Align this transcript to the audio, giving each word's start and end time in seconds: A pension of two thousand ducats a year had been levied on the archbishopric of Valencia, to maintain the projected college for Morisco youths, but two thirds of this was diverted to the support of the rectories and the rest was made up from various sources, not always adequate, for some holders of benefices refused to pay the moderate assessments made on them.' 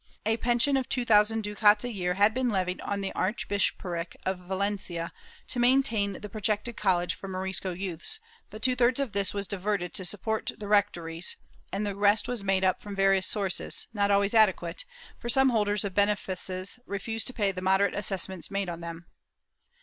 A 0.25 0.37
pension 0.37 0.77
of 0.77 0.89
two 0.89 1.05
thousand 1.05 1.43
ducats 1.43 1.83
a 1.83 1.91
year 1.91 2.15
had 2.15 2.33
been 2.33 2.49
levied 2.49 2.81
on 2.81 3.01
the 3.01 3.13
archbishopric 3.13 4.17
of 4.25 4.39
Valencia, 4.39 5.13
to 5.49 5.59
maintain 5.59 6.13
the 6.13 6.27
projected 6.27 6.75
college 6.75 7.13
for 7.13 7.27
Morisco 7.27 7.71
youths, 7.71 8.19
but 8.49 8.63
two 8.63 8.75
thirds 8.75 8.99
of 8.99 9.11
this 9.11 9.31
was 9.31 9.47
diverted 9.47 9.93
to 9.93 10.01
the 10.01 10.05
support 10.07 10.49
of 10.49 10.57
the 10.57 10.67
rectories 10.67 11.37
and 11.71 11.85
the 11.85 11.95
rest 11.95 12.27
was 12.27 12.43
made 12.43 12.63
up 12.63 12.81
from 12.81 12.95
various 12.95 13.27
sources, 13.27 13.85
not 13.93 14.09
always 14.09 14.33
adequate, 14.33 14.85
for 15.19 15.29
some 15.29 15.49
holders 15.49 15.85
of 15.85 15.93
benefices 15.93 16.79
refused 16.87 17.27
to 17.27 17.33
pay 17.33 17.51
the 17.51 17.61
moderate 17.61 17.93
assessments 17.93 18.49
made 18.49 18.69
on 18.69 18.81
them.' 18.81 19.05